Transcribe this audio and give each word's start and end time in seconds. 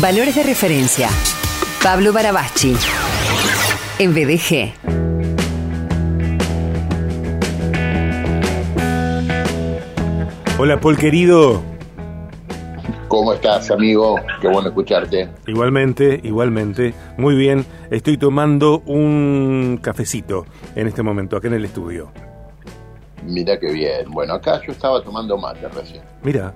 Valores 0.00 0.34
de 0.34 0.42
referencia. 0.42 1.08
Pablo 1.80 2.12
Barabachi. 2.12 2.74
En 4.00 4.12
BDG. 4.12 4.72
Hola, 10.58 10.80
Paul 10.80 10.98
querido. 10.98 11.62
¿Cómo 13.06 13.34
estás, 13.34 13.70
amigo? 13.70 14.16
Qué 14.40 14.48
bueno 14.48 14.70
escucharte. 14.70 15.28
Igualmente, 15.46 16.20
igualmente. 16.24 16.92
Muy 17.16 17.36
bien. 17.36 17.64
Estoy 17.92 18.18
tomando 18.18 18.80
un 18.86 19.78
cafecito 19.80 20.44
en 20.74 20.88
este 20.88 21.04
momento, 21.04 21.36
acá 21.36 21.46
en 21.46 21.54
el 21.54 21.64
estudio. 21.66 22.10
Mira 23.22 23.60
qué 23.60 23.70
bien. 23.72 24.10
Bueno, 24.10 24.34
acá 24.34 24.60
yo 24.66 24.72
estaba 24.72 25.00
tomando 25.04 25.38
mate 25.38 25.68
recién. 25.68 26.02
Mira, 26.24 26.52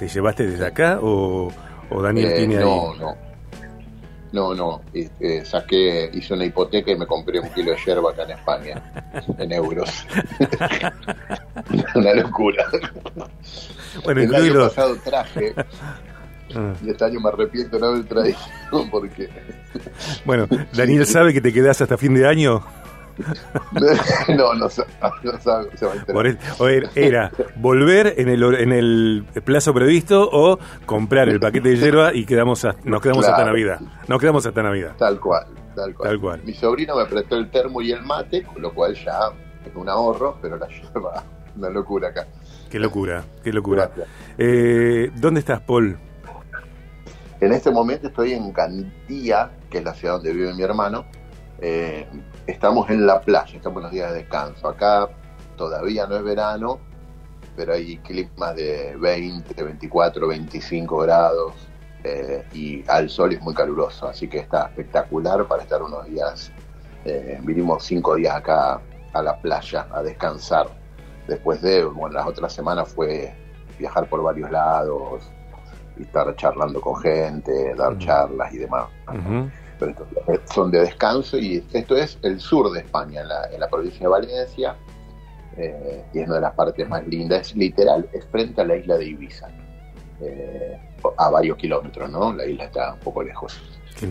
¿te 0.00 0.08
llevaste 0.08 0.48
desde 0.48 0.66
acá 0.66 0.98
o, 1.00 1.52
o 1.90 2.02
Daniel 2.02 2.28
Eh, 2.32 2.36
tiene 2.38 2.56
ahí? 2.58 2.64
no, 2.64 2.94
no. 2.96 3.26
No, 4.32 4.54
no. 4.54 4.82
eh, 4.92 5.08
eh, 5.20 5.44
saqué, 5.44 6.10
hice 6.12 6.34
una 6.34 6.44
hipoteca 6.44 6.90
y 6.90 6.96
me 6.96 7.06
compré 7.06 7.40
un 7.40 7.48
kilo 7.50 7.70
de 7.70 7.78
yerba 7.86 8.10
acá 8.10 8.24
en 8.24 8.30
España, 8.32 8.82
en 9.38 9.52
euros. 9.52 9.88
una 11.94 12.14
locura. 12.14 12.66
Bueno, 14.04 14.20
El 14.22 14.34
año 14.34 14.60
pasado 14.68 14.96
traje 15.02 15.54
Ah, 16.54 16.72
y 16.80 16.90
este 16.90 17.04
año 17.04 17.18
me 17.20 17.28
arrepiento 17.28 17.76
de 17.76 17.80
no 17.82 17.88
haber 17.88 18.04
traído 18.04 18.38
porque 18.90 19.28
Bueno, 20.24 20.46
Daniel 20.72 21.04
sabe 21.04 21.32
que 21.32 21.40
te 21.40 21.52
quedás 21.52 21.80
hasta 21.80 21.96
fin 21.98 22.14
de 22.14 22.26
año. 22.28 22.64
no, 24.36 24.54
no, 24.54 24.68
sa- 24.68 24.86
no 25.22 25.38
sabe, 25.40 25.68
se 25.76 25.86
va 25.86 25.92
a 25.92 25.96
enterar. 25.96 26.36
O 26.58 26.68
era- 26.94 27.30
volver 27.56 28.14
en 28.18 28.28
el, 28.28 28.42
en 28.54 28.72
el 28.72 29.24
plazo 29.44 29.72
previsto 29.74 30.28
o 30.30 30.58
comprar 30.84 31.28
el 31.28 31.40
paquete 31.40 31.70
de 31.70 31.76
hierba 31.76 32.14
y 32.14 32.24
quedamos 32.26 32.64
a- 32.64 32.76
nos 32.84 33.00
quedamos 33.00 33.24
hasta 33.24 33.36
Claro. 33.36 33.50
Navidad. 33.52 33.80
Nos 34.08 34.20
quedamos 34.20 34.46
hasta 34.46 34.62
Navidad. 34.62 34.92
Tal 34.98 35.18
cual, 35.20 35.46
tal 35.74 35.94
cual. 35.94 36.08
Tal 36.10 36.20
cual. 36.20 36.40
Mi 36.44 36.54
sobrino 36.54 36.96
me 36.96 37.06
prestó 37.06 37.36
el 37.36 37.50
termo 37.50 37.80
y 37.82 37.92
el 37.92 38.02
mate, 38.02 38.42
con 38.42 38.60
lo 38.62 38.72
cual 38.74 38.94
ya 38.94 39.18
es 39.66 39.74
un 39.74 39.88
ahorro, 39.88 40.38
pero 40.42 40.56
la 40.56 40.66
lleva 40.68 41.22
una 41.56 41.70
locura 41.70 42.08
acá. 42.08 42.26
Qué 42.70 42.78
locura, 42.78 43.24
qué 43.42 43.52
locura. 43.52 43.90
Eh, 44.36 45.10
¿Dónde 45.14 45.40
estás, 45.40 45.60
Paul? 45.60 45.96
En 47.40 47.52
este 47.52 47.70
momento 47.70 48.08
estoy 48.08 48.32
en 48.32 48.52
Gandía, 48.52 49.50
que 49.70 49.78
es 49.78 49.84
la 49.84 49.94
ciudad 49.94 50.14
donde 50.14 50.32
vive 50.32 50.52
mi 50.54 50.62
hermano. 50.62 51.04
Eh, 51.60 52.06
estamos 52.46 52.88
en 52.90 53.06
la 53.06 53.20
playa, 53.20 53.56
estamos 53.56 53.78
en 53.78 53.82
los 53.84 53.92
días 53.92 54.10
de 54.12 54.18
descanso. 54.18 54.68
Acá 54.68 55.08
todavía 55.56 56.06
no 56.06 56.16
es 56.16 56.24
verano, 56.24 56.78
pero 57.56 57.74
hay 57.74 57.98
climas 57.98 58.54
de 58.56 58.96
20, 58.96 59.62
24, 59.62 60.28
25 60.28 60.98
grados 60.98 61.54
eh, 62.04 62.44
y 62.52 62.84
al 62.88 63.08
sol 63.08 63.32
es 63.32 63.40
muy 63.40 63.54
caluroso, 63.54 64.08
así 64.08 64.28
que 64.28 64.38
está 64.38 64.66
espectacular 64.66 65.46
para 65.46 65.62
estar 65.62 65.82
unos 65.82 66.06
días. 66.06 66.52
Eh, 67.04 67.38
vinimos 67.42 67.84
cinco 67.84 68.14
días 68.16 68.34
acá 68.36 68.80
a 69.12 69.22
la 69.22 69.40
playa 69.40 69.86
a 69.92 70.02
descansar. 70.02 70.68
Después 71.26 71.60
de, 71.62 71.84
bueno, 71.84 72.14
las 72.14 72.26
otras 72.26 72.52
semanas 72.52 72.88
fue 72.88 73.34
viajar 73.78 74.08
por 74.08 74.22
varios 74.22 74.50
lados, 74.50 75.22
y 75.98 76.02
estar 76.02 76.34
charlando 76.36 76.80
con 76.80 76.96
gente, 76.96 77.74
dar 77.74 77.96
charlas 77.98 78.52
y 78.52 78.58
demás. 78.58 78.86
Ujú. 79.08 79.50
Pero 79.78 79.92
estos 80.28 80.54
son 80.54 80.70
de 80.70 80.80
descanso 80.80 81.38
y 81.38 81.64
esto 81.72 81.96
es 81.96 82.18
el 82.22 82.40
sur 82.40 82.70
de 82.72 82.80
España, 82.80 83.20
en 83.22 83.28
la, 83.28 83.44
en 83.52 83.60
la 83.60 83.68
provincia 83.68 84.00
de 84.00 84.08
Valencia, 84.08 84.76
eh, 85.56 86.04
y 86.12 86.18
es 86.18 86.26
una 86.26 86.36
de 86.36 86.40
las 86.42 86.54
partes 86.54 86.88
más 86.88 87.06
lindas, 87.06 87.48
es 87.48 87.56
literal, 87.56 88.08
es 88.12 88.24
frente 88.26 88.60
a 88.60 88.64
la 88.64 88.76
isla 88.76 88.98
de 88.98 89.06
Ibiza, 89.06 89.48
eh, 90.20 90.78
a 91.16 91.30
varios 91.30 91.56
kilómetros, 91.56 92.10
¿no? 92.10 92.32
La 92.32 92.46
isla 92.46 92.64
está 92.64 92.94
un 92.94 93.00
poco 93.00 93.22
lejos, 93.22 93.60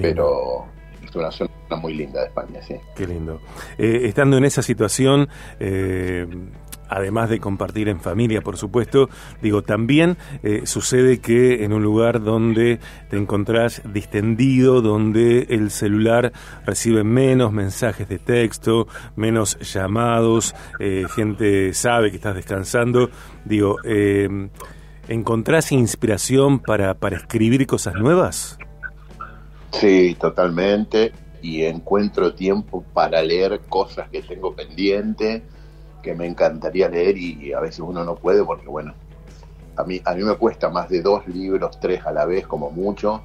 pero 0.02 0.66
es 1.04 1.16
una 1.16 1.32
zona 1.32 1.50
muy 1.82 1.94
linda 1.94 2.22
de 2.22 2.28
España, 2.28 2.62
sí. 2.62 2.76
Qué 2.96 3.08
lindo. 3.08 3.42
Eh, 3.78 4.02
estando 4.04 4.38
en 4.38 4.46
esa 4.46 4.62
situación, 4.62 5.28
eh, 5.60 6.28
además 6.90 7.30
de 7.30 7.40
compartir 7.40 7.90
en 7.90 8.00
familia, 8.00 8.42
por 8.42 8.58
supuesto, 8.58 9.10
digo, 9.42 9.62
también 9.62 10.18
eh, 10.44 10.62
sucede 10.66 11.20
que 11.20 11.64
en 11.64 11.74
un 11.74 11.84
lugar 11.84 12.24
donde 12.24 12.80
te 13.10 13.18
encontrás 13.18 13.82
distendido, 13.92 14.82
donde 14.82 15.48
el 15.50 15.72
celular 15.72 16.32
recibe 16.66 17.04
menos 17.04 17.52
mensajes 17.52 18.08
de 18.08 18.20
texto, 18.20 18.88
menos 19.16 19.58
llamados, 19.60 20.56
eh, 20.80 21.06
gente 21.16 21.74
sabe 21.74 22.10
que 22.10 22.18
estás 22.18 22.36
descansando, 22.36 23.10
digo, 23.44 23.78
eh, 23.84 24.50
¿encontrás 25.08 25.72
inspiración 25.72 26.60
para, 26.60 26.94
para 26.96 27.18
escribir 27.18 27.66
cosas 27.68 27.96
nuevas? 27.96 28.58
Sí, 29.80 30.16
totalmente. 30.20 31.12
Y 31.42 31.64
encuentro 31.64 32.34
tiempo 32.34 32.84
para 32.94 33.22
leer 33.22 33.62
cosas 33.70 34.10
que 34.10 34.22
tengo 34.22 34.56
pendiente, 34.56 35.44
que 36.06 36.14
me 36.16 36.28
encantaría 36.28 36.88
leer 36.88 37.18
y 37.18 37.52
a 37.52 37.60
veces 37.60 37.80
uno 37.80 38.04
no 38.06 38.16
puede 38.16 38.44
porque, 38.46 38.68
bueno, 38.68 38.94
a 39.76 39.84
mí, 39.84 40.00
a 40.06 40.14
mí 40.14 40.24
me 40.24 40.36
cuesta 40.36 40.70
más 40.70 40.88
de 40.88 41.02
dos 41.02 41.28
libros, 41.28 41.80
tres 41.82 42.06
a 42.06 42.12
la 42.14 42.26
vez 42.26 42.46
como 42.48 42.70
mucho. 42.72 43.24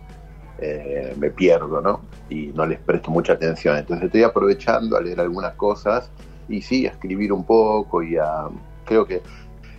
eh, 0.62 1.14
me 1.18 1.30
pierdo, 1.30 1.80
¿no? 1.80 2.00
Y 2.28 2.48
no 2.48 2.66
les 2.66 2.78
presto 2.80 3.10
mucha 3.10 3.32
atención. 3.34 3.76
Entonces 3.78 4.06
estoy 4.06 4.22
aprovechando 4.24 4.96
a 4.96 5.00
leer 5.00 5.20
algunas 5.20 5.54
cosas 5.54 6.10
y 6.48 6.60
sí, 6.60 6.86
a 6.86 6.90
escribir 6.90 7.32
un 7.32 7.44
poco 7.44 8.02
y 8.02 8.16
a... 8.18 8.48
Creo 8.84 9.06
que 9.06 9.22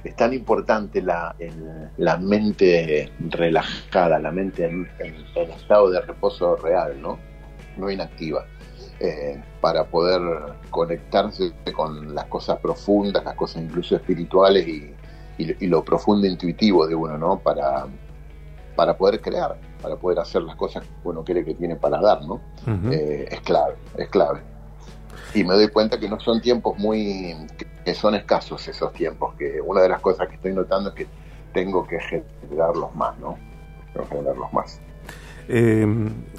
es 0.03 0.15
tan 0.15 0.33
importante 0.33 1.01
la, 1.01 1.35
la 1.97 2.17
mente 2.17 3.11
relajada, 3.29 4.17
la 4.19 4.31
mente 4.31 4.65
en, 4.65 4.87
en- 4.99 5.15
en 5.35 5.51
estado 5.51 5.89
de 5.91 6.01
reposo 6.01 6.55
real, 6.55 6.99
¿no? 6.99 7.19
No 7.77 7.91
inactiva, 7.91 8.45
eh, 9.03 9.41
para 9.61 9.85
poder 9.85 10.21
conectarse 10.69 11.51
con 11.73 12.13
las 12.13 12.25
cosas 12.25 12.59
profundas, 12.59 13.23
las 13.23 13.35
cosas 13.35 13.63
incluso 13.63 13.95
espirituales 13.95 14.67
y, 14.67 14.93
y- 15.37 15.55
y 15.59 15.67
lo 15.67 15.83
profundo 15.83 16.27
intuitivo 16.27 16.85
de 16.87 16.93
uno, 16.95 17.17
¿no? 17.17 17.39
Para, 17.39 17.87
para 18.75 18.95
poder 18.97 19.19
crear, 19.21 19.57
para 19.81 19.95
poder 19.95 20.19
hacer 20.19 20.43
las 20.43 20.55
cosas 20.55 20.83
que 20.83 20.89
uno 21.03 21.23
cree 21.23 21.43
que 21.43 21.55
tiene 21.55 21.75
para 21.75 21.99
dar, 21.99 22.21
¿no? 22.23 22.41
Eh, 22.91 23.27
es 23.31 23.41
clave, 23.41 23.75
es 23.97 24.07
clave. 24.09 24.41
Y 25.33 25.43
me 25.43 25.53
doy 25.55 25.69
cuenta 25.69 25.99
que 25.99 26.07
no 26.09 26.19
son 26.19 26.41
tiempos 26.41 26.77
muy, 26.77 27.35
que- 27.57 27.65
que 27.85 27.93
son 27.95 28.13
escasos 28.15 28.67
esos 28.67 28.93
tiempos, 28.93 29.33
que 29.35 29.59
una 29.61 29.81
de 29.81 29.89
las 29.89 29.99
cosas 30.01 30.27
que 30.27 30.35
estoy 30.35 30.53
notando 30.53 30.89
es 30.89 30.95
que 30.95 31.07
tengo 31.53 31.87
que 31.87 31.97
generarlos 31.99 32.93
más, 32.95 33.17
¿no? 33.19 33.37
Tengo 33.93 34.07
que 34.07 34.15
generarlos 34.15 34.53
más. 34.53 34.79
Eh, 35.47 35.85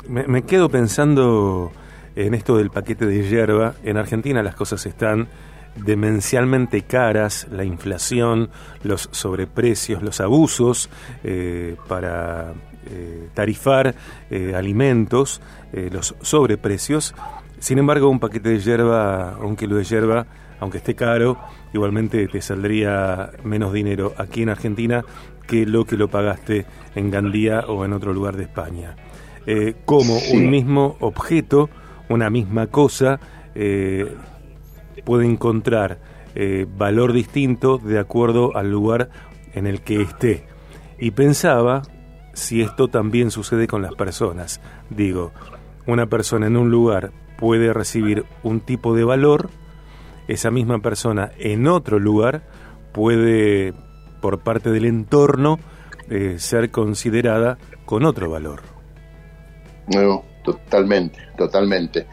me, 0.08 0.26
me 0.28 0.42
quedo 0.42 0.68
pensando 0.68 1.70
en 2.16 2.34
esto 2.34 2.56
del 2.56 2.70
paquete 2.70 3.06
de 3.06 3.28
hierba. 3.28 3.74
En 3.84 3.96
Argentina 3.96 4.42
las 4.42 4.54
cosas 4.54 4.84
están 4.86 5.28
demencialmente 5.76 6.82
caras, 6.82 7.46
la 7.50 7.64
inflación, 7.64 8.50
los 8.82 9.08
sobreprecios, 9.12 10.02
los 10.02 10.20
abusos 10.20 10.90
eh, 11.24 11.76
para 11.88 12.52
eh, 12.90 13.28
tarifar 13.34 13.94
eh, 14.30 14.54
alimentos, 14.54 15.40
los 15.72 16.14
sobreprecios. 16.20 17.14
Sin 17.58 17.78
embargo, 17.78 18.10
un 18.10 18.20
paquete 18.20 18.50
de 18.50 18.58
hierba, 18.58 19.38
un 19.40 19.56
kilo 19.56 19.76
de 19.76 19.84
hierba, 19.84 20.26
aunque 20.60 20.78
esté 20.78 20.94
caro, 20.94 21.38
igualmente 21.72 22.28
te 22.28 22.42
saldría 22.42 23.30
menos 23.42 23.72
dinero 23.72 24.12
aquí 24.18 24.42
en 24.42 24.50
Argentina 24.50 25.02
que 25.46 25.64
lo 25.64 25.86
que 25.86 25.96
lo 25.96 26.08
pagaste 26.08 26.66
en 26.94 27.10
Gandía 27.10 27.60
o 27.68 27.84
en 27.86 27.94
otro 27.94 28.12
lugar 28.12 28.36
de 28.36 28.42
España. 28.42 28.96
Como 29.86 30.18
Sí. 30.18 30.36
un 30.36 30.50
mismo 30.50 30.96
objeto, 31.00 31.70
una 32.12 32.30
misma 32.30 32.66
cosa, 32.66 33.20
eh, 33.54 34.14
puede 35.04 35.26
encontrar 35.26 35.98
eh, 36.34 36.66
valor 36.76 37.12
distinto 37.12 37.78
de 37.78 37.98
acuerdo 37.98 38.56
al 38.56 38.70
lugar 38.70 39.10
en 39.54 39.66
el 39.66 39.80
que 39.82 40.00
esté. 40.02 40.46
Y 40.98 41.10
pensaba 41.10 41.82
si 42.32 42.62
esto 42.62 42.88
también 42.88 43.30
sucede 43.30 43.66
con 43.66 43.82
las 43.82 43.94
personas. 43.94 44.60
Digo, 44.88 45.32
una 45.86 46.06
persona 46.06 46.46
en 46.46 46.56
un 46.56 46.70
lugar 46.70 47.12
puede 47.38 47.72
recibir 47.72 48.24
un 48.42 48.60
tipo 48.60 48.94
de 48.94 49.04
valor, 49.04 49.50
esa 50.28 50.50
misma 50.50 50.78
persona 50.78 51.32
en 51.38 51.66
otro 51.66 51.98
lugar 51.98 52.42
puede, 52.92 53.74
por 54.20 54.38
parte 54.40 54.70
del 54.70 54.84
entorno, 54.84 55.58
eh, 56.08 56.36
ser 56.38 56.70
considerada 56.70 57.58
con 57.84 58.04
otro 58.04 58.30
valor. 58.30 58.60
Totalmente, 60.42 61.18
totalmente. 61.36 62.06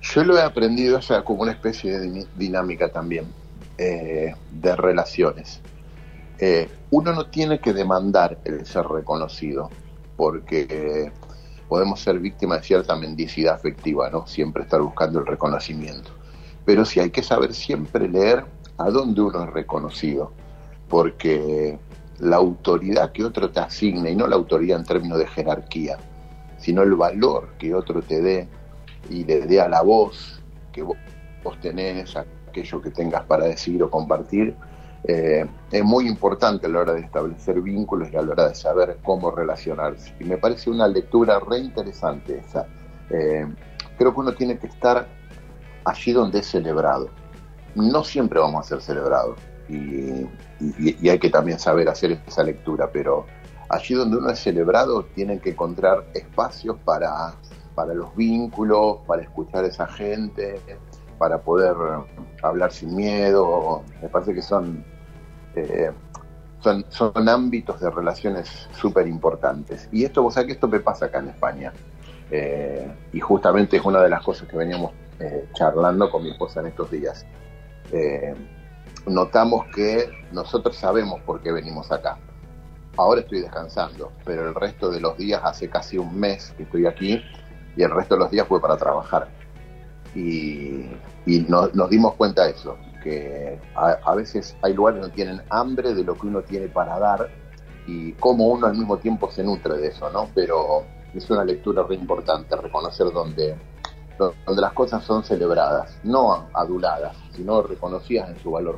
Yo 0.00 0.24
lo 0.24 0.38
he 0.38 0.42
aprendido, 0.42 0.98
o 0.98 1.02
sea, 1.02 1.22
como 1.22 1.42
una 1.42 1.52
especie 1.52 1.98
de 1.98 2.10
di- 2.10 2.26
dinámica 2.36 2.88
también 2.88 3.26
eh, 3.76 4.34
de 4.50 4.76
relaciones. 4.76 5.60
Eh, 6.38 6.68
uno 6.90 7.12
no 7.12 7.26
tiene 7.26 7.60
que 7.60 7.72
demandar 7.72 8.38
el 8.44 8.64
ser 8.64 8.86
reconocido, 8.86 9.70
porque 10.16 11.12
podemos 11.68 12.00
ser 12.00 12.18
víctimas 12.18 12.60
de 12.60 12.66
cierta 12.66 12.96
mendicidad 12.96 13.54
afectiva, 13.54 14.08
¿no? 14.08 14.26
Siempre 14.26 14.62
estar 14.62 14.80
buscando 14.80 15.18
el 15.18 15.26
reconocimiento. 15.26 16.10
Pero 16.64 16.84
sí 16.84 17.00
hay 17.00 17.10
que 17.10 17.22
saber 17.22 17.52
siempre 17.54 18.08
leer 18.08 18.44
a 18.78 18.90
dónde 18.90 19.20
uno 19.20 19.44
es 19.44 19.50
reconocido, 19.50 20.32
porque 20.88 21.78
la 22.20 22.36
autoridad 22.36 23.12
que 23.12 23.24
otro 23.24 23.50
te 23.50 23.60
asigna, 23.60 24.08
y 24.10 24.16
no 24.16 24.26
la 24.26 24.36
autoridad 24.36 24.78
en 24.78 24.86
términos 24.86 25.18
de 25.18 25.26
jerarquía, 25.26 25.98
sino 26.58 26.82
el 26.82 26.94
valor 26.94 27.48
que 27.58 27.74
otro 27.74 28.02
te 28.02 28.20
dé 28.20 28.48
y 29.08 29.24
le 29.24 29.40
dé 29.42 29.60
a 29.60 29.68
la 29.68 29.82
voz 29.82 30.42
que 30.72 30.82
vos, 30.82 30.96
tenés, 31.62 32.14
aquello 32.16 32.82
que 32.82 32.90
tengas 32.90 33.24
para 33.24 33.46
decir 33.46 33.82
o 33.82 33.90
compartir, 33.90 34.54
eh, 35.04 35.46
es 35.70 35.84
muy 35.84 36.06
importante 36.06 36.66
a 36.66 36.70
la 36.70 36.80
hora 36.80 36.92
de 36.92 37.00
establecer 37.00 37.60
vínculos 37.60 38.08
y 38.12 38.16
a 38.16 38.22
la 38.22 38.32
hora 38.32 38.48
de 38.48 38.54
saber 38.54 38.98
cómo 39.02 39.30
relacionarse. 39.30 40.14
Y 40.20 40.24
me 40.24 40.36
parece 40.36 40.70
una 40.70 40.86
lectura 40.88 41.40
re 41.40 41.58
interesante 41.58 42.38
esa. 42.38 42.66
Eh, 43.10 43.46
creo 43.96 44.12
que 44.12 44.20
uno 44.20 44.34
tiene 44.34 44.58
que 44.58 44.66
estar 44.66 45.06
allí 45.84 46.12
donde 46.12 46.40
es 46.40 46.46
celebrado. 46.46 47.08
No 47.74 48.04
siempre 48.04 48.40
vamos 48.40 48.66
a 48.66 48.68
ser 48.68 48.82
celebrados 48.82 49.38
y, 49.68 50.26
hay 51.08 51.18
que 51.18 51.30
también 51.30 51.58
saber 51.58 51.88
hacer 51.88 52.18
esa 52.26 52.42
lectura, 52.42 52.90
pero 52.92 53.26
allí 53.68 53.94
donde 53.94 54.16
uno 54.16 54.30
es 54.30 54.38
celebrado 54.38 55.04
tienen 55.14 55.40
que 55.40 55.50
encontrar 55.50 56.04
espacios 56.14 56.76
para, 56.84 57.34
para 57.74 57.94
los 57.94 58.14
vínculos, 58.16 58.98
para 59.06 59.22
escuchar 59.22 59.64
a 59.64 59.68
esa 59.68 59.86
gente, 59.86 60.60
para 61.18 61.38
poder 61.38 61.74
hablar 62.42 62.72
sin 62.72 62.94
miedo. 62.94 63.82
Me 64.00 64.08
parece 64.08 64.34
que 64.34 64.42
son, 64.42 64.84
eh, 65.54 65.90
son, 66.60 66.84
son 66.88 67.28
ámbitos 67.28 67.80
de 67.80 67.90
relaciones 67.90 68.68
súper 68.72 69.06
importantes. 69.06 69.88
Y 69.92 70.04
esto, 70.04 70.22
vos 70.22 70.34
sabés 70.34 70.46
que 70.46 70.52
esto 70.54 70.68
me 70.68 70.80
pasa 70.80 71.06
acá 71.06 71.18
en 71.18 71.28
España. 71.28 71.72
Eh, 72.30 72.90
y 73.12 73.20
justamente 73.20 73.78
es 73.78 73.84
una 73.84 74.02
de 74.02 74.10
las 74.10 74.22
cosas 74.22 74.48
que 74.48 74.56
veníamos 74.56 74.92
eh, 75.18 75.48
charlando 75.54 76.10
con 76.10 76.22
mi 76.22 76.30
esposa 76.30 76.60
en 76.60 76.66
estos 76.66 76.90
días. 76.90 77.26
notamos 79.06 79.66
que 79.74 80.10
nosotros 80.32 80.76
sabemos 80.76 81.20
por 81.22 81.40
qué 81.40 81.52
venimos 81.52 81.90
acá. 81.90 82.18
Ahora 82.98 83.20
estoy 83.20 83.42
descansando, 83.42 84.10
pero 84.24 84.48
el 84.48 84.56
resto 84.56 84.90
de 84.90 85.00
los 85.00 85.16
días, 85.16 85.40
hace 85.44 85.70
casi 85.70 85.96
un 85.98 86.18
mes 86.18 86.52
que 86.56 86.64
estoy 86.64 86.84
aquí, 86.84 87.22
y 87.76 87.82
el 87.84 87.92
resto 87.92 88.16
de 88.16 88.22
los 88.22 88.30
días 88.32 88.48
fue 88.48 88.60
para 88.60 88.76
trabajar. 88.76 89.28
Y, 90.16 90.90
nos 91.46 91.90
dimos 91.90 92.14
cuenta 92.14 92.46
de 92.46 92.50
eso, 92.50 92.76
que 93.04 93.60
a, 93.76 94.14
veces 94.16 94.56
hay 94.62 94.74
lugares 94.74 95.00
donde 95.00 95.14
tienen 95.14 95.40
hambre 95.48 95.94
de 95.94 96.02
lo 96.02 96.16
que 96.16 96.26
uno 96.26 96.42
tiene 96.42 96.66
para 96.66 96.98
dar 96.98 97.30
y 97.86 98.14
cómo 98.14 98.48
uno 98.48 98.66
al 98.66 98.76
mismo 98.76 98.96
tiempo 98.96 99.30
se 99.30 99.44
nutre 99.44 99.76
de 99.76 99.88
eso, 99.88 100.10
¿no? 100.10 100.28
Pero 100.34 100.82
es 101.14 101.30
una 101.30 101.44
lectura 101.44 101.84
re 101.84 101.94
importante, 101.94 102.56
reconocer 102.56 103.12
donde, 103.12 103.54
donde 104.18 104.60
las 104.60 104.72
cosas 104.72 105.04
son 105.04 105.22
celebradas, 105.22 106.00
no 106.02 106.48
aduladas, 106.52 107.16
sino 107.30 107.62
reconocidas 107.62 108.30
en 108.30 108.38
su 108.42 108.50
valor 108.50 108.76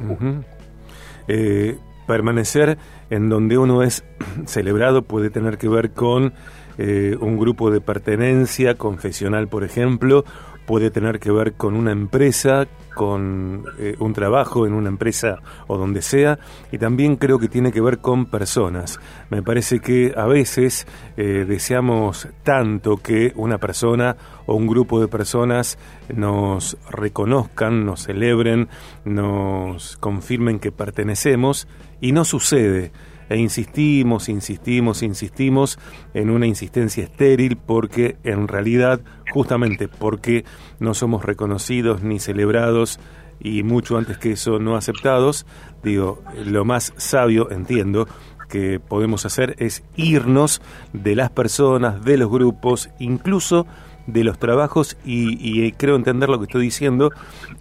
eh, 1.27 1.79
permanecer 2.11 2.77
en 3.09 3.29
donde 3.29 3.57
uno 3.57 3.85
es 3.85 4.03
celebrado 4.45 5.03
puede 5.03 5.31
tener 5.31 5.59
que 5.59 5.69
ver 5.69 5.93
con 5.93 6.33
eh, 6.77 7.17
un 7.21 7.39
grupo 7.39 7.71
de 7.71 7.81
pertenencia 7.81 8.75
confesional, 8.75 9.47
por 9.47 9.63
ejemplo, 9.63 10.25
puede 10.67 10.91
tener 10.91 11.19
que 11.19 11.31
ver 11.31 11.55
con 11.55 11.75
una 11.75 11.93
empresa, 11.93 12.67
con 12.95 13.65
eh, 13.79 13.97
un 13.99 14.13
trabajo 14.13 14.67
en 14.67 14.73
una 14.73 14.89
empresa 14.89 15.39
o 15.67 15.79
donde 15.79 16.03
sea, 16.03 16.39
y 16.71 16.79
también 16.79 17.17
creo 17.17 17.39
que 17.39 17.49
tiene 17.49 17.73
que 17.73 17.81
ver 17.81 17.99
con 17.99 18.27
personas. 18.27 19.01
Me 19.31 19.43
parece 19.43 19.81
que 19.81 20.13
a 20.17 20.27
veces 20.27 20.87
eh, 21.17 21.45
deseamos 21.47 22.29
tanto 22.43 22.97
que 22.99 23.33
una 23.37 23.59
persona 23.59 24.17
o 24.47 24.55
un 24.55 24.67
grupo 24.67 25.01
de 25.01 25.09
personas 25.09 25.79
nos 26.15 26.77
reconozcan, 26.91 27.85
nos 27.85 28.05
celebren, 28.05 28.69
nos 29.05 29.97
confirmen 29.97 30.59
que 30.59 30.73
pertenecemos, 30.73 31.67
y 32.01 32.13
no 32.13 32.25
sucede 32.25 32.93
e 33.31 33.39
insistimos, 33.39 34.29
insistimos, 34.29 35.03
insistimos 35.03 35.79
en 36.13 36.31
una 36.31 36.47
insistencia 36.47 37.05
estéril 37.05 37.57
porque 37.57 38.17
en 38.25 38.49
realidad, 38.49 39.01
justamente 39.33 39.89
porque 39.89 40.45
no 40.81 40.95
somos 40.95 41.25
reconocidos 41.25 42.03
ni 42.03 42.19
celebrados 42.19 42.99
y 43.39 43.63
mucho 43.63 43.97
antes 43.97 44.19
que 44.19 44.33
eso 44.33 44.59
no 44.59 44.77
aceptados, 44.77 45.47
digo, 45.83 46.23
lo 46.45 46.65
más 46.65 46.93
sabio, 46.97 47.51
entiendo, 47.51 48.07
que 48.49 48.81
podemos 48.81 49.25
hacer 49.25 49.55
es 49.59 49.85
irnos 49.97 50.61
de 50.93 51.15
las 51.15 51.31
personas, 51.31 52.05
de 52.05 52.19
los 52.19 52.29
grupos, 52.29 52.91
incluso 52.99 53.67
de 54.09 54.25
los 54.25 54.39
trabajos 54.41 54.97
y, 55.05 55.71
creo 55.73 55.95
entender 55.95 56.29
lo 56.29 56.39
que 56.39 56.47
estoy 56.47 56.65
diciendo, 56.65 57.13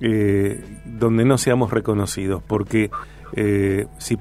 eh, 0.01 0.81
donde 0.85 1.25
no 1.25 1.37
seamos 1.37 1.71
reconocidos, 1.71 2.41
porque 2.45 2.89
eh, 3.33 3.87
si, 3.97 4.17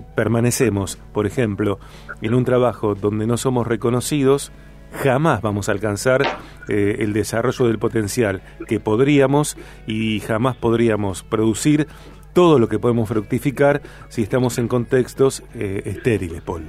permanecemos, 0.00 0.98
por 1.12 1.26
ejemplo, 1.26 1.78
en 2.22 2.34
un 2.34 2.44
trabajo 2.44 2.94
donde 2.94 3.26
no 3.26 3.36
somos 3.36 3.66
reconocidos, 3.66 4.52
jamás 4.92 5.40
vamos 5.42 5.68
a 5.68 5.72
alcanzar 5.72 6.22
eh, 6.68 6.96
el 7.00 7.12
desarrollo 7.12 7.66
del 7.66 7.78
potencial 7.78 8.42
que 8.66 8.80
podríamos 8.80 9.56
y 9.86 10.20
jamás 10.20 10.56
podríamos 10.56 11.22
producir 11.22 11.86
todo 12.32 12.58
lo 12.58 12.68
que 12.68 12.78
podemos 12.78 13.08
fructificar 13.08 13.82
si 14.08 14.22
estamos 14.22 14.58
en 14.58 14.68
contextos 14.68 15.42
eh, 15.54 15.82
estériles, 15.84 16.42
Paul. 16.42 16.64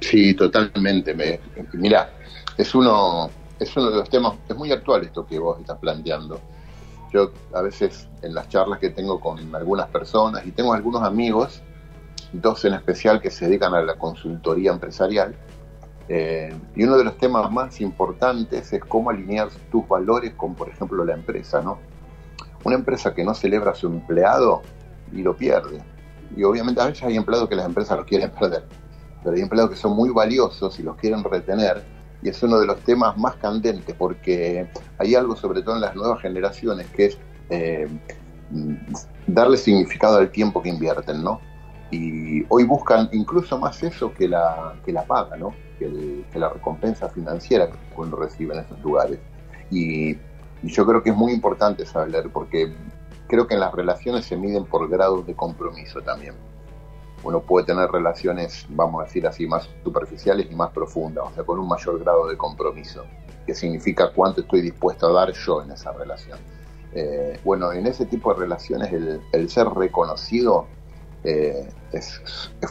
Sí, 0.00 0.34
totalmente. 0.34 1.14
Me, 1.14 1.38
mira, 1.74 2.10
es 2.56 2.74
uno, 2.74 3.30
es 3.58 3.76
uno 3.76 3.90
de 3.90 3.96
los 3.96 4.10
temas, 4.10 4.34
es 4.48 4.56
muy 4.56 4.72
actual 4.72 5.04
esto 5.04 5.26
que 5.26 5.38
vos 5.38 5.60
estás 5.60 5.78
planteando 5.78 6.40
yo 7.12 7.32
a 7.52 7.62
veces 7.62 8.08
en 8.22 8.34
las 8.34 8.48
charlas 8.48 8.78
que 8.78 8.90
tengo 8.90 9.20
con 9.20 9.54
algunas 9.54 9.88
personas, 9.88 10.46
y 10.46 10.52
tengo 10.52 10.72
algunos 10.72 11.02
amigos, 11.02 11.62
dos 12.32 12.64
en 12.64 12.74
especial 12.74 13.20
que 13.20 13.30
se 13.30 13.46
dedican 13.46 13.74
a 13.74 13.82
la 13.82 13.96
consultoría 13.96 14.72
empresarial, 14.72 15.34
eh, 16.08 16.54
y 16.74 16.84
uno 16.84 16.96
de 16.96 17.04
los 17.04 17.16
temas 17.18 17.50
más 17.50 17.80
importantes 17.80 18.72
es 18.72 18.84
cómo 18.84 19.10
alinear 19.10 19.48
tus 19.70 19.86
valores 19.86 20.34
con, 20.34 20.54
por 20.54 20.68
ejemplo, 20.68 21.04
la 21.04 21.14
empresa, 21.14 21.62
¿no? 21.62 21.78
Una 22.64 22.76
empresa 22.76 23.14
que 23.14 23.24
no 23.24 23.34
celebra 23.34 23.72
a 23.72 23.74
su 23.74 23.86
empleado 23.86 24.62
y 25.12 25.22
lo 25.22 25.36
pierde. 25.36 25.82
Y 26.36 26.44
obviamente 26.44 26.80
a 26.80 26.86
veces 26.86 27.04
hay 27.04 27.16
empleados 27.16 27.48
que 27.48 27.56
las 27.56 27.66
empresas 27.66 27.96
los 27.96 28.06
quieren 28.06 28.30
perder, 28.30 28.64
pero 29.22 29.36
hay 29.36 29.42
empleados 29.42 29.70
que 29.70 29.76
son 29.76 29.94
muy 29.94 30.10
valiosos 30.10 30.78
y 30.78 30.82
los 30.82 30.96
quieren 30.96 31.22
retener 31.22 31.82
y 32.22 32.28
es 32.28 32.42
uno 32.42 32.58
de 32.60 32.66
los 32.66 32.80
temas 32.80 33.16
más 33.18 33.36
candentes 33.36 33.94
porque 33.96 34.66
hay 34.98 35.14
algo 35.14 35.36
sobre 35.36 35.62
todo 35.62 35.74
en 35.74 35.80
las 35.80 35.94
nuevas 35.94 36.20
generaciones 36.20 36.86
que 36.88 37.06
es 37.06 37.18
eh, 37.50 37.88
darle 39.26 39.56
significado 39.56 40.18
al 40.18 40.30
tiempo 40.30 40.62
que 40.62 40.68
invierten, 40.68 41.22
¿no? 41.22 41.40
Y 41.90 42.44
hoy 42.48 42.64
buscan 42.64 43.08
incluso 43.12 43.58
más 43.58 43.82
eso 43.82 44.14
que 44.14 44.28
la, 44.28 44.74
que 44.84 44.92
la 44.92 45.04
paga, 45.04 45.36
¿no? 45.36 45.54
Que, 45.78 46.24
la 46.34 46.48
recompensa 46.48 47.08
financiera 47.08 47.68
que 47.68 47.76
uno 47.96 48.16
recibe 48.16 48.54
en 48.54 48.60
esos 48.60 48.80
lugares. 48.80 49.18
Y, 49.70 50.12
y 50.62 50.68
yo 50.68 50.86
creo 50.86 51.02
que 51.02 51.10
es 51.10 51.16
muy 51.16 51.32
importante 51.32 51.84
saber, 51.84 52.30
porque 52.32 52.72
creo 53.26 53.46
que 53.46 53.54
en 53.54 53.60
las 53.60 53.74
relaciones 53.74 54.24
se 54.24 54.36
miden 54.36 54.64
por 54.64 54.88
grados 54.88 55.26
de 55.26 55.34
compromiso 55.34 56.00
también 56.00 56.34
uno 57.24 57.40
puede 57.40 57.66
tener 57.66 57.90
relaciones, 57.90 58.66
vamos 58.70 59.02
a 59.02 59.04
decir 59.04 59.26
así, 59.26 59.46
más 59.46 59.68
superficiales 59.84 60.48
y 60.50 60.54
más 60.54 60.70
profundas, 60.70 61.24
o 61.30 61.34
sea, 61.34 61.44
con 61.44 61.58
un 61.58 61.68
mayor 61.68 62.00
grado 62.00 62.28
de 62.28 62.36
compromiso, 62.36 63.04
que 63.46 63.54
significa 63.54 64.12
cuánto 64.12 64.40
estoy 64.42 64.60
dispuesto 64.60 65.08
a 65.08 65.12
dar 65.12 65.32
yo 65.32 65.62
en 65.62 65.70
esa 65.70 65.92
relación. 65.92 66.38
Eh, 66.94 67.38
bueno, 67.44 67.72
en 67.72 67.86
ese 67.86 68.04
tipo 68.06 68.34
de 68.34 68.40
relaciones 68.40 68.92
el, 68.92 69.48
ser 69.48 69.66
reconocido 69.68 70.66
eh, 71.24 71.68
es, 71.92 72.20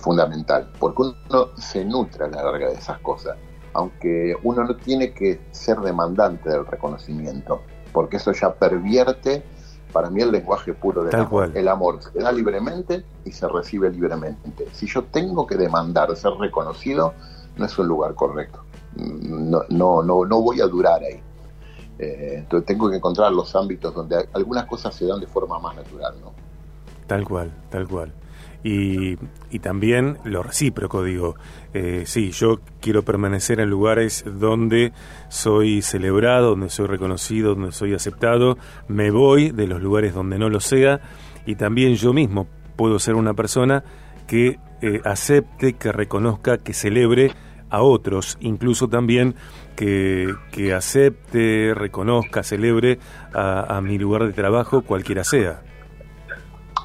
fundamental, 0.02 0.72
porque 0.80 1.02
uno 1.02 1.48
se 1.58 1.84
nutre 1.86 2.26
a 2.26 2.28
la 2.28 2.44
larga 2.44 2.70
de 2.70 2.76
esas 2.76 3.00
cosas, 3.00 3.38
aunque 3.74 4.36
uno 4.44 4.64
no 4.64 4.76
tiene 4.76 5.14
que 5.14 5.40
ser 5.52 5.80
demandante 5.80 6.50
del 6.50 6.66
reconocimiento, 6.66 7.62
porque 7.94 8.18
eso 8.18 8.32
ya 8.34 8.54
pervierte 8.54 9.44
para 9.92 10.10
mí 10.10 10.22
el 10.22 10.32
lenguaje 10.32 10.74
puro 10.74 11.04
del 11.04 11.16
amor. 11.16 11.52
El 11.54 11.68
amor 11.68 12.00
se 12.02 12.20
da 12.20 12.32
libremente 12.32 13.04
y 13.26 13.32
se 13.32 13.48
recibe 13.48 13.90
libremente. 13.92 14.68
Si 14.74 14.88
yo 14.88 15.04
tengo 15.04 15.46
que 15.46 15.56
demandar 15.56 16.16
ser 16.16 16.32
reconocido, 16.34 17.14
no 17.58 17.66
es 17.66 17.78
un 17.78 17.88
lugar 17.88 18.16
correcto. 18.16 18.64
No, 18.96 19.62
no, 19.70 20.02
no, 20.04 20.26
no 20.26 20.42
voy 20.42 20.62
a 20.62 20.68
durar 20.68 21.02
ahí. 21.04 21.22
Eh, 22.00 22.36
entonces 22.40 22.66
tengo 22.66 22.90
que 22.90 22.96
encontrar 22.96 23.32
los 23.32 23.56
ámbitos 23.56 23.94
donde 23.94 24.28
algunas 24.34 24.66
cosas 24.66 24.96
se 24.96 25.06
dan 25.06 25.20
de 25.20 25.28
forma 25.28 25.60
más 25.60 25.76
natural, 25.76 26.16
¿no? 26.22 26.32
Tal 27.06 27.26
cual, 27.26 27.52
tal 27.70 27.88
cual 27.88 28.12
y, 28.64 29.18
y 29.50 29.60
también 29.60 30.18
lo 30.24 30.44
recíproco, 30.44 31.04
digo, 31.04 31.36
eh, 31.74 32.04
sí, 32.06 32.32
yo 32.32 32.60
quiero 32.80 33.04
permanecer 33.04 33.60
en 33.60 33.70
lugares 33.70 34.24
donde 34.26 34.94
soy 35.30 35.82
celebrado, 35.82 36.52
donde 36.52 36.70
soy 36.70 36.88
reconocido, 36.88 37.56
donde 37.56 37.72
soy 37.72 37.94
aceptado, 37.94 38.58
me 38.88 39.10
voy 39.10 39.52
de 39.52 39.68
los 39.68 39.82
lugares 39.82 40.14
donde 40.14 40.38
no 40.38 40.50
lo 40.50 40.60
sea 40.60 41.02
y 41.46 41.56
también 41.56 41.96
yo 41.96 42.14
mismo 42.14 42.48
puedo 42.76 43.00
ser 43.00 43.16
una 43.16 43.34
persona 43.34 43.84
que 44.28 44.60
eh, 44.82 45.02
acepte, 45.06 45.74
que 45.74 45.92
reconozca, 45.92 46.58
que 46.58 46.74
celebre 46.74 47.32
a 47.70 47.82
otros, 47.82 48.38
incluso 48.42 48.90
también 48.90 49.36
que, 49.76 50.34
que 50.52 50.74
acepte, 50.74 51.74
reconozca, 51.74 52.44
celebre 52.44 53.00
a, 53.34 53.78
a 53.78 53.82
mi 53.82 53.98
lugar 53.98 54.26
de 54.28 54.34
trabajo, 54.34 54.82
cualquiera 54.82 55.24
sea. 55.24 55.64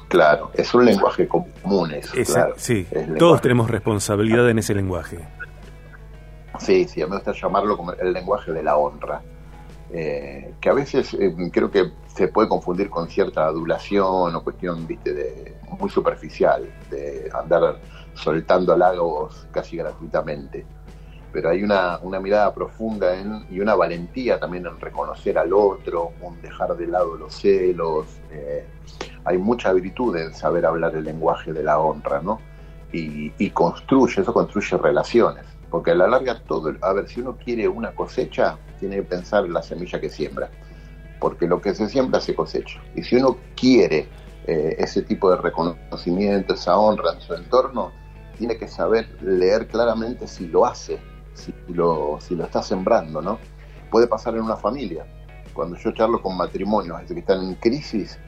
Claro, 0.07 0.51
es 0.53 0.73
un 0.73 0.85
lenguaje 0.85 1.27
común 1.27 1.91
eso. 1.91 2.13
Sí, 2.55 2.87
todos 3.17 3.41
tenemos 3.41 3.69
responsabilidad 3.69 4.49
en 4.49 4.59
ese 4.59 4.73
lenguaje. 4.73 5.19
Sí, 6.59 6.85
sí, 6.85 7.01
me 7.01 7.15
gusta 7.17 7.33
llamarlo 7.33 7.77
como 7.77 7.93
el 7.93 8.13
lenguaje 8.13 8.51
de 8.51 8.63
la 8.63 8.77
honra. 8.77 9.21
Eh, 9.89 10.53
que 10.59 10.69
a 10.69 10.73
veces 10.73 11.13
eh, 11.13 11.33
creo 11.51 11.71
que 11.71 11.91
se 12.07 12.27
puede 12.27 12.49
confundir 12.49 12.89
con 12.89 13.07
cierta 13.07 13.45
adulación 13.45 14.35
o 14.35 14.43
cuestión, 14.43 14.85
viste, 14.85 15.13
de, 15.13 15.55
muy 15.79 15.89
superficial, 15.89 16.69
de 16.89 17.29
andar 17.33 17.79
soltando 18.13 18.73
halagos 18.73 19.47
casi 19.51 19.77
gratuitamente. 19.77 20.65
Pero 21.31 21.49
hay 21.49 21.63
una, 21.63 21.99
mirada 22.21 22.53
profunda 22.53 23.15
en, 23.17 23.45
y 23.49 23.59
una 23.59 23.75
valentía 23.75 24.39
también 24.39 24.65
en 24.65 24.79
reconocer 24.79 25.37
al 25.37 25.53
otro, 25.53 26.13
un 26.21 26.41
dejar 26.41 26.75
de 26.75 26.87
lado 26.87 27.15
los 27.15 27.33
celos. 27.35 28.07
Eh, 28.31 28.65
hay 29.27 29.37
mucha 29.37 29.73
virtud 29.73 30.15
en 30.17 30.33
saber 30.33 30.65
hablar 30.65 30.95
el 30.95 31.03
lenguaje 31.03 31.53
de 31.53 31.63
la 31.63 31.79
honra, 31.79 32.21
¿no? 32.21 32.39
Y, 32.91 33.33
y 33.37 33.49
construye, 33.51 34.21
eso 34.21 34.33
construye 34.33 34.77
relaciones 34.77 35.45
porque 35.69 35.91
a 35.91 35.95
la 35.95 36.07
larga 36.07 36.39
todo, 36.47 36.73
a 36.81 36.93
ver, 36.93 37.07
si 37.07 37.21
uno 37.21 37.37
quiere 37.37 37.67
una 37.67 37.93
cosecha, 37.93 38.57
tiene 38.79 38.97
que 38.97 39.03
pensar 39.03 39.45
en 39.45 39.53
la 39.53 39.61
semilla 39.61 39.99
que 39.99 40.09
siembra, 40.09 40.49
porque 41.19 41.47
lo 41.47 41.61
que 41.61 41.75
se 41.75 41.89
siembra 41.89 42.19
se 42.21 42.35
cosecha. 42.35 42.81
Y 42.95 43.03
si 43.03 43.17
uno 43.17 43.37
quiere 43.55 44.07
eh, 44.45 44.75
ese 44.79 45.01
tipo 45.01 45.29
de 45.29 45.37
reconocimiento, 45.37 46.53
esa 46.53 46.77
honra 46.77 47.13
en 47.13 47.21
su 47.21 47.33
entorno, 47.33 47.91
tiene 48.37 48.57
que 48.57 48.67
saber 48.67 49.09
leer 49.21 49.67
claramente 49.67 50.27
si 50.27 50.47
lo 50.47 50.65
hace, 50.65 50.99
si 51.33 51.53
lo, 51.67 52.17
si 52.21 52.35
lo 52.35 52.45
está 52.45 52.61
sembrando, 52.61 53.21
¿no? 53.21 53.39
Puede 53.91 54.07
pasar 54.07 54.35
en 54.35 54.41
una 54.41 54.57
familia. 54.57 55.05
Cuando 55.53 55.75
yo 55.77 55.91
charlo 55.91 56.21
con 56.21 56.37
matrimonios 56.37 57.01
que 57.07 57.19
están 57.19 57.43
en 57.43 57.55
crisis, 57.55 58.19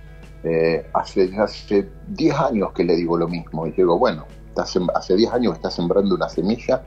eh, 0.43 0.85
hace, 0.93 1.31
hace 1.37 1.89
10 2.07 2.35
años 2.35 2.71
que 2.73 2.83
le 2.83 2.95
digo 2.95 3.17
lo 3.17 3.27
mismo. 3.27 3.67
Y 3.67 3.71
digo, 3.71 3.97
bueno, 3.97 4.25
hace 4.57 5.15
10 5.15 5.33
años 5.33 5.53
que 5.53 5.57
está 5.57 5.71
sembrando 5.71 6.15
una 6.15 6.29
semilla 6.29 6.83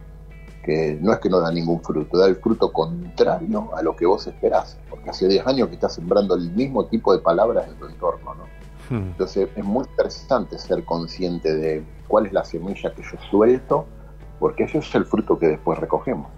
que 0.62 0.97
no 1.00 1.12
es 1.12 1.18
que 1.18 1.28
no 1.28 1.40
da 1.40 1.50
ningún 1.50 1.82
fruto, 1.82 2.16
da 2.16 2.28
el 2.28 2.37
fruto 2.37 2.73
contrario 2.73 3.71
a 3.75 3.82
lo 3.82 3.97
que 3.97 4.06
vos 4.06 4.26
esperás, 4.26 4.78
porque 4.88 5.11
hace 5.11 5.26
10 5.26 5.47
años 5.47 5.68
que 5.68 5.75
estás 5.75 5.94
sembrando 5.94 6.37
el 6.37 6.50
mismo 6.52 6.87
tipo 6.87 7.12
de 7.12 7.21
palabras 7.21 7.66
en 7.68 7.75
tu 7.75 7.87
entorno, 7.87 8.35
¿no? 8.35 8.44
Hmm. 8.88 9.09
Entonces 9.09 9.49
es 9.56 9.64
muy 9.64 9.85
interesante 9.85 10.59
ser 10.59 10.85
consciente 10.85 11.52
de 11.54 11.85
cuál 12.06 12.26
es 12.26 12.32
la 12.32 12.44
semilla 12.44 12.94
que 12.94 13.02
yo 13.02 13.18
suelto, 13.30 13.87
porque 14.38 14.64
eso 14.64 14.78
es 14.78 14.94
el 14.94 15.04
fruto 15.04 15.38
que 15.38 15.49
después 15.49 15.78
recogemos. 15.78 16.30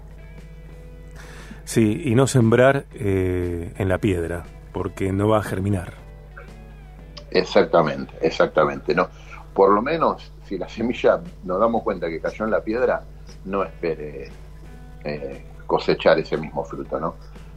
Sí, 1.63 2.01
y 2.05 2.15
no 2.15 2.27
sembrar 2.27 2.85
eh, 2.93 3.73
en 3.77 3.89
la 3.89 3.97
piedra, 3.99 4.43
porque 4.71 5.11
no 5.11 5.27
va 5.27 5.39
a 5.39 5.43
germinar. 5.43 6.04
Exactamente, 7.35 8.13
exactamente. 8.21 8.95
No, 8.95 9.09
por 9.53 9.71
lo 9.71 9.81
menos 9.81 10.31
si 10.47 10.57
la 10.57 10.69
semilla 10.69 11.21
nos 11.43 11.59
damos 11.59 11.83
cuenta 11.83 12.07
que 12.07 12.21
cayó 12.21 12.45
en 12.45 12.51
la 12.51 12.61
piedra, 12.61 13.03
no 13.43 13.63
espere 13.63 14.29
eh, 15.03 15.45
cosechar 15.67 16.17
ese 16.19 16.37
mismo 16.37 16.63
fruto, 16.63 16.99
¿no? 16.99 17.15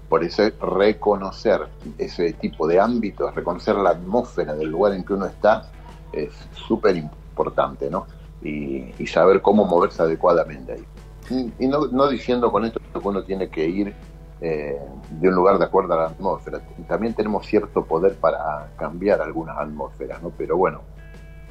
Por 0.08 0.24
eso 0.24 0.42
reconocer 0.60 1.60
ese 1.96 2.32
tipo 2.32 2.66
de 2.66 2.80
ámbitos, 2.80 3.32
reconocer 3.34 3.76
la 3.76 3.90
atmósfera 3.90 4.54
del 4.54 4.68
lugar 4.68 4.94
en 4.94 5.04
que 5.04 5.12
uno 5.12 5.26
está, 5.26 5.70
es 6.12 6.32
súper 6.54 6.96
importante, 6.96 7.88
¿no? 7.88 8.06
Y, 8.42 9.06
saber 9.06 9.42
cómo 9.42 9.64
moverse 9.64 10.02
adecuadamente 10.02 10.72
ahí. 10.72 11.52
Y, 11.58 11.66
no, 11.66 12.08
diciendo 12.08 12.50
con 12.50 12.64
esto 12.64 12.80
que 12.80 13.06
uno 13.06 13.22
tiene 13.22 13.48
que 13.48 13.66
ir 13.66 13.94
eh, 14.40 14.78
de 15.10 15.28
un 15.28 15.34
lugar 15.34 15.58
de 15.58 15.64
acuerdo 15.64 15.94
a 15.94 15.96
la 15.96 16.06
atmósfera. 16.06 16.60
También 16.86 17.14
tenemos 17.14 17.46
cierto 17.46 17.84
poder 17.84 18.14
para 18.14 18.68
cambiar 18.76 19.20
algunas 19.20 19.58
atmósferas, 19.58 20.22
¿no? 20.22 20.30
Pero 20.36 20.56
bueno, 20.56 20.80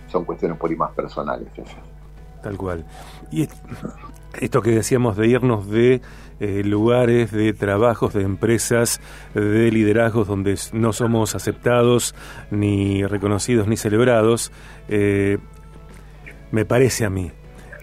son 0.07 0.25
cuestiones 0.25 0.57
por 0.57 0.69
ahí 0.69 0.75
más 0.75 0.91
personales. 0.91 1.47
Tal 2.41 2.57
cual. 2.57 2.85
Y 3.31 3.47
esto 4.39 4.61
que 4.61 4.71
decíamos 4.71 5.17
de 5.17 5.27
irnos 5.27 5.67
de 5.69 6.01
eh, 6.39 6.63
lugares, 6.63 7.31
de 7.31 7.53
trabajos, 7.53 8.13
de 8.13 8.21
empresas, 8.23 9.01
de 9.33 9.71
liderazgos 9.71 10.27
donde 10.27 10.57
no 10.71 10.93
somos 10.93 11.35
aceptados, 11.35 12.15
ni 12.51 13.03
reconocidos, 13.05 13.67
ni 13.67 13.75
celebrados, 13.75 14.51
eh, 14.87 15.39
me 16.51 16.63
parece 16.63 17.05
a 17.05 17.09
mí 17.09 17.31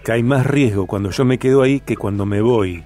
que 0.03 0.11
hay 0.11 0.23
más 0.23 0.45
riesgo 0.45 0.87
cuando 0.87 1.09
yo 1.09 1.25
me 1.25 1.37
quedo 1.37 1.61
ahí 1.61 1.79
que 1.79 1.97
cuando 1.97 2.25
me 2.25 2.41
voy 2.41 2.83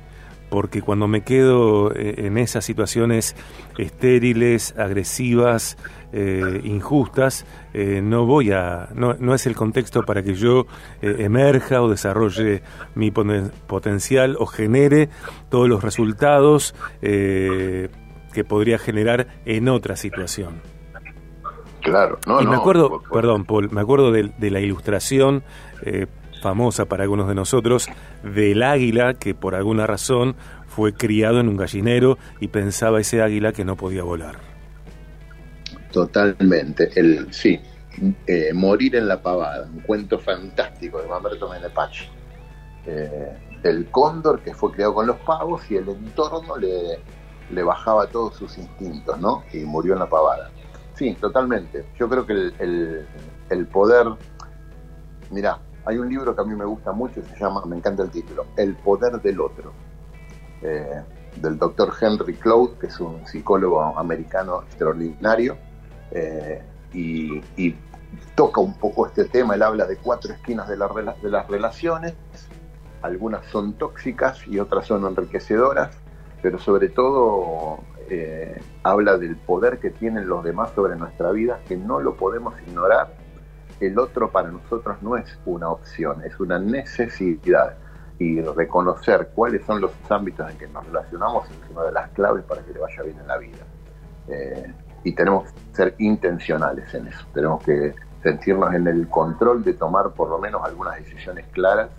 porque 0.49 0.81
cuando 0.81 1.07
me 1.07 1.21
quedo 1.21 1.93
eh, 1.93 2.25
en 2.25 2.37
esas 2.37 2.65
situaciones 2.65 3.35
estériles, 3.77 4.75
agresivas, 4.77 5.77
eh, 6.11 6.61
injustas, 6.63 7.45
eh, 7.73 8.01
no 8.03 8.25
voy 8.25 8.51
a, 8.51 8.89
no, 8.95 9.13
no, 9.19 9.35
es 9.35 9.45
el 9.45 9.55
contexto 9.55 10.03
para 10.03 10.23
que 10.23 10.33
yo 10.33 10.65
emerja 11.01 11.81
o 11.81 11.89
desarrolle 11.89 12.63
mi 12.95 13.11
potencial 13.11 14.35
o 14.39 14.47
genere 14.47 15.09
todos 15.49 15.69
los 15.69 15.83
resultados 15.83 16.73
que 17.01 18.43
podría 18.47 18.79
generar 18.79 19.27
en 19.45 19.69
otra 19.69 19.95
situación. 19.95 20.61
Claro, 21.81 22.19
no, 22.27 22.41
y 22.41 22.45
me 22.45 22.55
acuerdo, 22.55 23.01
perdón, 23.11 23.45
Paul, 23.45 23.69
me 23.71 23.81
acuerdo 23.81 24.11
de, 24.11 24.31
de 24.37 24.51
la 24.51 24.59
ilustración 24.59 25.43
famosa 26.39 26.85
para 26.85 27.03
algunos 27.03 27.27
de 27.27 27.35
nosotros, 27.35 27.87
del 28.23 28.63
águila 28.63 29.13
que 29.13 29.33
por 29.35 29.55
alguna 29.55 29.87
razón 29.87 30.35
fue 30.67 30.93
criado 30.93 31.39
en 31.39 31.49
un 31.49 31.57
gallinero 31.57 32.17
y 32.39 32.47
pensaba 32.47 32.99
ese 32.99 33.21
águila 33.21 33.51
que 33.51 33.65
no 33.65 33.75
podía 33.75 34.03
volar. 34.03 34.37
Totalmente, 35.91 36.91
el, 36.95 37.33
sí, 37.33 37.59
eh, 38.27 38.53
Morir 38.53 38.95
en 38.95 39.07
la 39.07 39.21
pavada, 39.21 39.67
un 39.71 39.81
cuento 39.81 40.19
fantástico 40.19 41.01
de 41.01 41.07
Mamberto 41.07 41.49
Menepach. 41.49 42.07
Eh, 42.85 43.37
el 43.63 43.87
cóndor 43.87 44.41
que 44.41 44.53
fue 44.53 44.71
criado 44.71 44.93
con 44.93 45.07
los 45.07 45.17
pavos 45.17 45.69
y 45.69 45.75
el 45.75 45.89
entorno 45.89 46.55
le, 46.57 46.99
le 47.51 47.63
bajaba 47.63 48.07
todos 48.07 48.35
sus 48.35 48.57
instintos, 48.57 49.19
¿no? 49.19 49.43
Y 49.51 49.59
murió 49.59 49.93
en 49.93 49.99
la 49.99 50.09
pavada. 50.09 50.49
Sí, 50.95 51.15
totalmente. 51.19 51.85
Yo 51.97 52.07
creo 52.07 52.25
que 52.25 52.33
el, 52.33 52.53
el, 52.59 53.07
el 53.49 53.67
poder, 53.67 54.07
mira, 55.31 55.59
hay 55.89 55.97
un 55.97 56.07
libro 56.07 56.35
que 56.35 56.41
a 56.41 56.45
mí 56.45 56.55
me 56.55 56.65
gusta 56.65 56.91
mucho 56.91 57.19
se 57.23 57.35
llama, 57.39 57.65
me 57.65 57.75
encanta 57.75 58.03
el 58.03 58.11
título, 58.11 58.45
El 58.55 58.75
poder 58.75 59.19
del 59.21 59.41
otro, 59.41 59.73
eh, 60.61 61.01
del 61.37 61.57
doctor 61.57 61.91
Henry 61.99 62.35
Cloud, 62.35 62.77
que 62.77 62.87
es 62.87 62.99
un 62.99 63.25
psicólogo 63.25 63.97
americano 63.97 64.61
extraordinario, 64.61 65.57
eh, 66.11 66.61
y, 66.93 67.75
toca 68.35 68.61
un 68.61 68.73
poco 68.73 69.05
este 69.05 69.25
tema, 69.25 69.53
él 69.55 69.61
habla 69.61 69.85
de 69.85 69.97
cuatro 69.97 70.33
esquinas 70.33 70.67
de, 70.67 70.75
de 70.75 71.29
las 71.29 71.47
relaciones, 71.47 72.15
algunas 73.01 73.45
son 73.47 73.73
tóxicas 73.73 74.47
y 74.47 74.59
otras 74.59 74.87
son 74.87 75.05
enriquecedoras, 75.05 75.95
pero 76.41 76.57
sobre 76.57 76.89
todo 76.89 77.79
eh, 78.09 78.59
habla 78.83 79.17
del 79.17 79.35
poder 79.35 79.79
que 79.79 79.89
tienen 79.89 80.27
los 80.27 80.43
demás 80.43 80.71
sobre 80.73 80.95
nuestra 80.95 81.31
vida, 81.31 81.59
que 81.67 81.77
no 81.77 81.99
lo 81.99 82.15
podemos 82.15 82.55
ignorar 82.67 83.13
el 83.79 83.97
otro 83.97 84.29
para 84.29 84.49
nosotros 84.49 85.01
no 85.01 85.17
es 85.17 85.39
una 85.45 85.69
opción, 85.69 86.23
es 86.23 86.39
una 86.39 86.59
necesidad. 86.59 87.75
Y 88.17 88.41
reconocer 88.41 89.29
cuáles 89.33 89.65
son 89.65 89.79
los 89.79 89.91
ámbitos 90.09 90.49
en 90.51 90.57
que 90.57 90.67
nos 90.67 90.85
relacionamos 90.85 91.49
es 91.49 91.71
una 91.71 91.83
de 91.83 91.91
las 91.93 92.09
claves 92.09 92.43
para 92.43 92.61
que 92.61 92.73
le 92.73 92.79
vaya 92.79 93.03
bien 93.03 93.17
en 93.17 93.27
la 93.27 93.37
vida. 93.37 93.57
Eh, 94.27 94.73
y 95.05 95.13
tenemos 95.13 95.45
que 95.45 95.59
ser 95.71 95.95
intencionales 95.99 96.93
en 96.93 97.07
eso. 97.07 97.25
Tenemos 97.33 97.63
que 97.63 97.95
sentirnos 98.21 98.73
en 98.73 98.87
el 98.87 99.07
control 99.07 99.63
de 99.63 99.73
tomar 99.73 100.11
por 100.11 100.29
lo 100.29 100.37
menos 100.37 100.61
algunas 100.65 100.97
decisiones 100.97 101.45
claras 101.51 101.89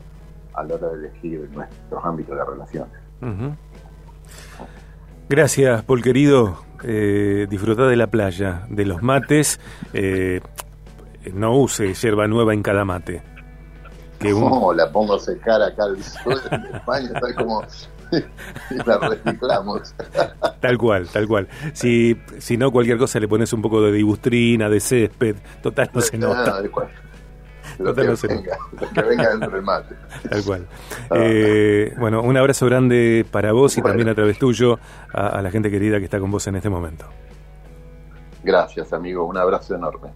a 0.52 0.62
la 0.62 0.74
hora 0.74 0.88
de 0.88 1.06
elegir 1.06 1.48
nuestros 1.52 2.04
ámbitos 2.04 2.36
de 2.36 2.44
relaciones. 2.44 2.92
Gracias, 5.28 5.82
Paul 5.84 6.02
querido. 6.02 6.58
Eh, 6.82 7.46
disfrutar 7.48 7.86
de 7.86 7.96
la 7.96 8.08
playa, 8.08 8.66
de 8.68 8.84
los 8.84 9.02
mates. 9.02 9.60
Eh, 9.92 10.40
no 11.32 11.56
use 11.56 11.94
hierba 11.94 12.26
nueva 12.26 12.54
en 12.54 12.62
cada 12.62 12.84
mate. 12.84 13.22
Que 14.18 14.30
No, 14.30 14.72
la 14.74 14.90
pongo 14.90 15.14
a 15.14 15.18
secar 15.18 15.62
acá 15.62 15.84
al 15.84 16.02
sol 16.02 16.40
en 16.50 16.74
España, 16.74 17.10
tal 17.20 17.34
como 17.34 17.64
la 18.86 18.98
reciclamos. 18.98 19.94
Tal 20.60 20.76
cual, 20.76 21.08
tal 21.08 21.26
cual. 21.26 21.48
Si, 21.72 22.20
si 22.38 22.58
no, 22.58 22.70
cualquier 22.70 22.98
cosa 22.98 23.18
le 23.18 23.28
pones 23.28 23.50
un 23.54 23.62
poco 23.62 23.80
de 23.80 23.92
dibustrina, 23.92 24.68
de 24.68 24.78
césped, 24.78 25.36
total 25.62 25.90
no 25.94 26.00
se 26.02 26.18
nota. 26.18 26.60
Lo 27.78 27.94
que, 27.94 28.02
venga, 28.02 28.58
que 28.94 29.02
venga 29.02 29.30
dentro 29.30 29.50
del 29.50 29.62
mate. 29.62 29.94
Tal 30.28 30.44
cual. 30.44 30.66
Ah. 31.08 31.14
Eh, 31.18 31.94
bueno, 31.98 32.20
un 32.20 32.36
abrazo 32.36 32.66
grande 32.66 33.24
para 33.30 33.52
vos 33.52 33.78
y 33.78 33.80
también 33.80 34.08
a 34.10 34.14
través 34.14 34.38
tuyo 34.38 34.78
a 35.14 35.40
la 35.40 35.50
gente 35.50 35.70
querida 35.70 35.98
que 35.98 36.04
está 36.04 36.18
con 36.20 36.30
vos 36.30 36.46
en 36.46 36.56
este 36.56 36.68
momento. 36.68 37.06
Gracias, 38.42 38.92
amigo. 38.92 39.24
Un 39.24 39.38
abrazo 39.38 39.74
enorme. 39.74 40.10